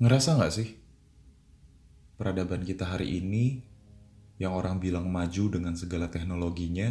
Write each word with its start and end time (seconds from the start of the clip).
Ngerasa 0.00 0.40
nggak 0.40 0.54
sih? 0.56 0.80
Peradaban 2.16 2.64
kita 2.64 2.88
hari 2.88 3.20
ini 3.20 3.60
yang 4.40 4.56
orang 4.56 4.80
bilang 4.80 5.12
maju 5.12 5.52
dengan 5.52 5.76
segala 5.76 6.08
teknologinya, 6.08 6.88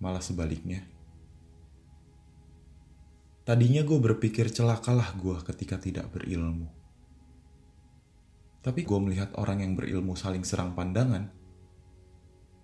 malah 0.00 0.24
sebaliknya. 0.24 0.88
Tadinya 3.44 3.84
gue 3.84 3.98
berpikir 4.00 4.48
celakalah 4.48 5.12
gue 5.20 5.36
ketika 5.52 5.76
tidak 5.76 6.08
berilmu. 6.16 6.72
Tapi 8.64 8.80
gue 8.80 8.98
melihat 8.98 9.36
orang 9.36 9.60
yang 9.60 9.76
berilmu 9.76 10.16
saling 10.16 10.48
serang 10.48 10.72
pandangan, 10.72 11.28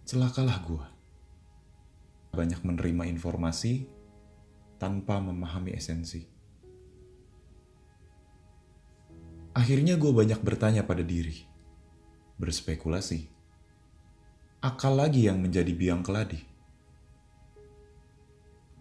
celakalah 0.09 0.57
gue. 0.65 0.87
Banyak 2.33 2.65
menerima 2.65 3.13
informasi 3.13 3.85
tanpa 4.81 5.21
memahami 5.21 5.77
esensi. 5.77 6.42
Akhirnya 9.63 9.95
gue 9.95 10.11
banyak 10.11 10.43
bertanya 10.43 10.83
pada 10.83 11.07
diri, 11.07 11.47
berspekulasi. 12.35 13.31
Akal 14.59 14.99
lagi 14.99 15.31
yang 15.31 15.39
menjadi 15.39 15.71
biang 15.71 16.03
keladi. 16.03 16.43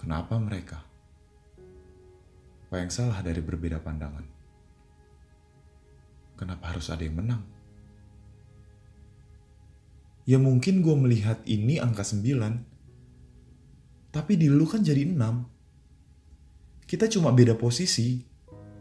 Kenapa 0.02 0.42
mereka? 0.42 0.82
Apa 2.66 2.82
yang 2.82 2.90
salah 2.90 3.22
dari 3.22 3.46
berbeda 3.46 3.78
pandangan? 3.78 4.26
Kenapa 6.34 6.74
harus 6.74 6.90
ada 6.90 7.06
yang 7.06 7.14
menang? 7.22 7.46
Ya 10.26 10.42
mungkin 10.42 10.82
gue 10.82 10.98
melihat 10.98 11.46
ini 11.46 11.78
angka 11.78 12.02
9, 12.02 12.26
tapi 14.10 14.34
di 14.34 14.50
lu 14.50 14.66
kan 14.66 14.82
jadi 14.82 15.06
6. 15.06 15.14
Kita 16.90 17.06
cuma 17.06 17.30
beda 17.30 17.54
posisi, 17.54 18.31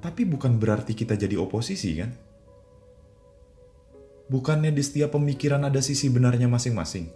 tapi 0.01 0.25
bukan 0.25 0.57
berarti 0.57 0.97
kita 0.97 1.15
jadi 1.15 1.37
oposisi 1.37 2.01
kan? 2.01 2.11
Bukannya 4.33 4.73
di 4.73 4.81
setiap 4.81 5.15
pemikiran 5.19 5.67
ada 5.67 5.85
sisi 5.85 6.09
benarnya 6.09 6.49
masing-masing. 6.49 7.13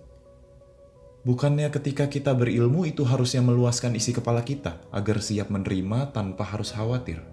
Bukannya 1.25 1.73
ketika 1.73 2.05
kita 2.05 2.37
berilmu 2.37 2.85
itu 2.85 3.01
harusnya 3.01 3.41
meluaskan 3.41 3.97
isi 3.97 4.13
kepala 4.13 4.45
kita 4.45 4.77
agar 4.93 5.25
siap 5.25 5.49
menerima 5.49 6.13
tanpa 6.13 6.45
harus 6.45 6.77
khawatir. 6.77 7.25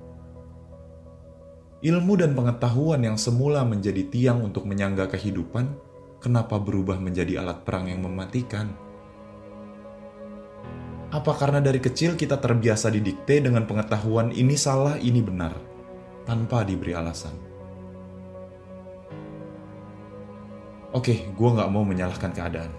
Ilmu 1.82 2.14
dan 2.14 2.38
pengetahuan 2.38 3.02
yang 3.04 3.18
semula 3.18 3.66
menjadi 3.66 4.06
tiang 4.08 4.46
untuk 4.46 4.70
menyangga 4.70 5.10
kehidupan, 5.10 5.76
kenapa 6.22 6.62
berubah 6.62 7.02
menjadi 7.02 7.42
alat 7.42 7.66
perang 7.66 7.90
yang 7.90 8.06
mematikan? 8.06 8.72
Apa 11.12 11.36
karena 11.36 11.60
dari 11.60 11.84
kecil 11.84 12.16
kita 12.16 12.40
terbiasa 12.40 12.88
didikte 12.88 13.44
dengan 13.44 13.68
pengetahuan 13.68 14.32
ini 14.32 14.56
salah, 14.56 14.96
ini 14.96 15.20
benar, 15.20 15.52
tanpa 16.24 16.64
diberi 16.64 16.96
alasan? 16.96 17.36
Oke, 20.96 21.28
gue 21.36 21.50
gak 21.52 21.68
mau 21.68 21.84
menyalahkan 21.84 22.32
keadaan. 22.32 22.72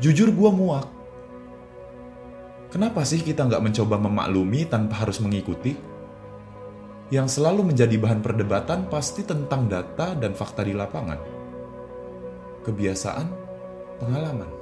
Jujur 0.00 0.32
gue 0.32 0.50
muak. 0.56 0.88
Kenapa 2.72 3.04
sih 3.04 3.20
kita 3.20 3.44
nggak 3.44 3.60
mencoba 3.68 4.00
memaklumi 4.00 4.64
tanpa 4.64 5.04
harus 5.04 5.20
mengikuti? 5.20 5.76
Yang 7.12 7.36
selalu 7.36 7.76
menjadi 7.76 8.00
bahan 8.00 8.24
perdebatan 8.24 8.88
pasti 8.88 9.20
tentang 9.20 9.68
data 9.68 10.16
dan 10.16 10.32
fakta 10.32 10.64
di 10.64 10.72
lapangan. 10.72 11.20
Kebiasaan, 12.64 13.28
pengalaman 14.00 14.61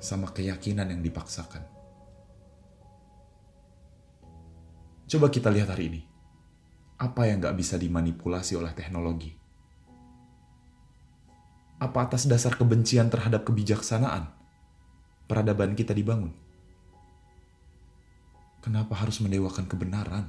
sama 0.00 0.32
keyakinan 0.32 0.88
yang 0.88 1.04
dipaksakan. 1.04 1.60
Coba 5.06 5.28
kita 5.28 5.52
lihat 5.52 5.68
hari 5.68 5.92
ini. 5.92 6.02
Apa 6.96 7.28
yang 7.28 7.44
gak 7.44 7.56
bisa 7.56 7.76
dimanipulasi 7.76 8.56
oleh 8.56 8.72
teknologi? 8.72 9.36
Apa 11.80 12.08
atas 12.08 12.28
dasar 12.28 12.56
kebencian 12.56 13.08
terhadap 13.08 13.44
kebijaksanaan? 13.44 14.28
Peradaban 15.28 15.76
kita 15.76 15.92
dibangun. 15.96 16.32
Kenapa 18.60 18.92
harus 19.00 19.20
mendewakan 19.24 19.64
kebenaran? 19.64 20.28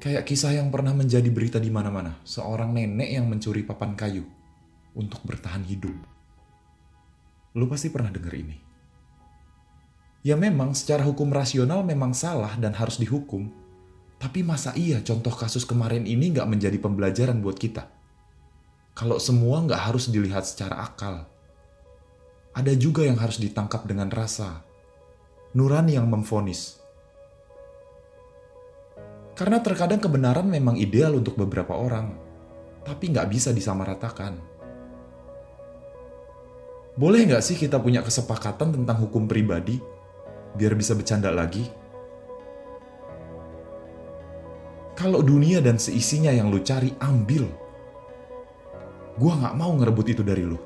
Kayak 0.00 0.28
kisah 0.28 0.56
yang 0.56 0.68
pernah 0.72 0.96
menjadi 0.96 1.28
berita 1.28 1.56
di 1.60 1.68
mana-mana, 1.72 2.20
seorang 2.24 2.72
nenek 2.72 3.08
yang 3.08 3.28
mencuri 3.28 3.64
papan 3.64 3.96
kayu 3.96 4.24
untuk 4.94 5.22
bertahan 5.26 5.62
hidup. 5.66 5.94
Lu 7.58 7.66
pasti 7.66 7.90
pernah 7.90 8.10
dengar 8.10 8.34
ini. 8.34 8.58
Ya 10.20 10.36
memang 10.36 10.76
secara 10.76 11.00
hukum 11.02 11.32
rasional 11.32 11.80
memang 11.82 12.12
salah 12.12 12.54
dan 12.60 12.76
harus 12.76 13.00
dihukum. 13.00 13.48
Tapi 14.20 14.44
masa 14.44 14.76
iya 14.76 15.00
contoh 15.00 15.32
kasus 15.32 15.64
kemarin 15.64 16.04
ini 16.04 16.36
nggak 16.36 16.44
menjadi 16.44 16.76
pembelajaran 16.76 17.40
buat 17.40 17.56
kita? 17.56 17.88
Kalau 18.92 19.16
semua 19.16 19.64
nggak 19.64 19.80
harus 19.80 20.12
dilihat 20.12 20.44
secara 20.44 20.84
akal. 20.84 21.24
Ada 22.52 22.76
juga 22.76 23.06
yang 23.08 23.16
harus 23.16 23.40
ditangkap 23.40 23.88
dengan 23.88 24.12
rasa. 24.12 24.60
Nurani 25.56 25.96
yang 25.96 26.06
memfonis, 26.06 26.80
karena 29.40 29.56
terkadang 29.64 30.04
kebenaran 30.04 30.44
memang 30.44 30.76
ideal 30.76 31.16
untuk 31.16 31.32
beberapa 31.32 31.72
orang, 31.72 32.12
tapi 32.84 33.08
nggak 33.08 33.24
bisa 33.32 33.56
disamaratakan. 33.56 34.49
Boleh 36.98 37.26
nggak 37.26 37.42
sih 37.42 37.54
kita 37.54 37.78
punya 37.78 38.02
kesepakatan 38.02 38.74
tentang 38.74 38.96
hukum 39.06 39.30
pribadi, 39.30 39.78
biar 40.58 40.74
bisa 40.74 40.98
bercanda 40.98 41.30
lagi? 41.30 41.66
Kalau 44.98 45.24
dunia 45.24 45.64
dan 45.64 45.80
seisinya 45.80 46.28
yang 46.28 46.52
lu 46.52 46.60
cari, 46.60 46.92
ambil. 47.00 47.48
Gua 49.16 49.32
nggak 49.38 49.56
mau 49.56 49.72
ngerebut 49.78 50.06
itu 50.12 50.22
dari 50.26 50.44
lu. 50.44 50.58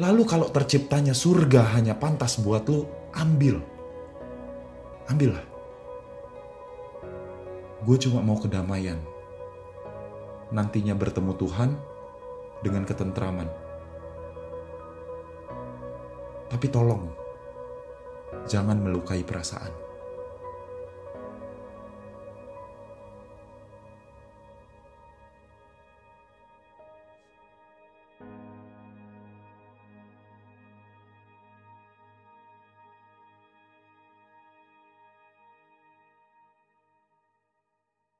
Lalu 0.00 0.22
kalau 0.24 0.48
terciptanya 0.48 1.12
surga 1.12 1.76
hanya 1.76 1.92
pantas 1.92 2.40
buat 2.40 2.64
lu, 2.72 2.88
ambil. 3.12 3.60
Ambillah. 5.12 5.44
Gue 7.84 7.96
cuma 8.00 8.24
mau 8.24 8.40
kedamaian. 8.40 8.96
Nantinya 10.52 10.96
bertemu 10.96 11.32
Tuhan 11.36 11.70
dengan 12.64 12.88
ketentraman. 12.88 13.69
Tapi 16.50 16.66
tolong, 16.66 17.06
jangan 18.50 18.82
melukai 18.82 19.22
perasaan. 19.22 19.89